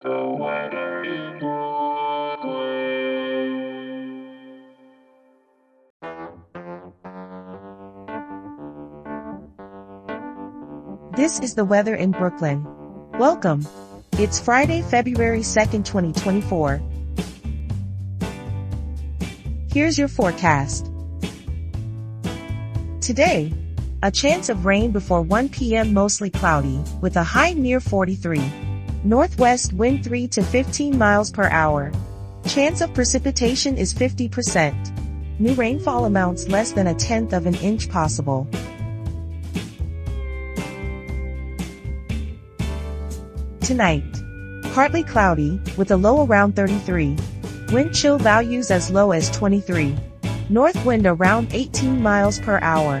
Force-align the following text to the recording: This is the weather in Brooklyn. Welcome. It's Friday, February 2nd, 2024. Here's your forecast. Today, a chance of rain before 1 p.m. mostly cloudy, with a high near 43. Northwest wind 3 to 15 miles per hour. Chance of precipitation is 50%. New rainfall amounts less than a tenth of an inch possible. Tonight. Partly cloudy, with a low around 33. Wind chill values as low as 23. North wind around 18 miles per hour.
This 0.00 0.10
is 11.40 11.56
the 11.56 11.64
weather 11.64 11.96
in 11.96 12.12
Brooklyn. 12.12 12.64
Welcome. 13.18 13.66
It's 14.12 14.38
Friday, 14.38 14.82
February 14.82 15.40
2nd, 15.40 15.84
2024. 15.84 16.80
Here's 19.72 19.98
your 19.98 20.06
forecast. 20.06 20.88
Today, 23.00 23.52
a 24.04 24.12
chance 24.12 24.48
of 24.48 24.64
rain 24.64 24.92
before 24.92 25.22
1 25.22 25.48
p.m. 25.48 25.92
mostly 25.92 26.30
cloudy, 26.30 26.78
with 27.00 27.16
a 27.16 27.24
high 27.24 27.52
near 27.52 27.80
43. 27.80 28.67
Northwest 29.04 29.72
wind 29.74 30.04
3 30.04 30.26
to 30.28 30.42
15 30.42 30.98
miles 30.98 31.30
per 31.30 31.44
hour. 31.44 31.92
Chance 32.48 32.80
of 32.80 32.92
precipitation 32.94 33.76
is 33.76 33.94
50%. 33.94 35.38
New 35.38 35.54
rainfall 35.54 36.06
amounts 36.06 36.48
less 36.48 36.72
than 36.72 36.88
a 36.88 36.94
tenth 36.94 37.32
of 37.32 37.46
an 37.46 37.54
inch 37.56 37.88
possible. 37.88 38.48
Tonight. 43.60 44.02
Partly 44.74 45.04
cloudy, 45.04 45.60
with 45.76 45.92
a 45.92 45.96
low 45.96 46.26
around 46.26 46.56
33. 46.56 47.16
Wind 47.72 47.94
chill 47.94 48.18
values 48.18 48.72
as 48.72 48.90
low 48.90 49.12
as 49.12 49.30
23. 49.30 49.94
North 50.48 50.84
wind 50.84 51.06
around 51.06 51.48
18 51.52 52.02
miles 52.02 52.40
per 52.40 52.58
hour. 52.62 53.00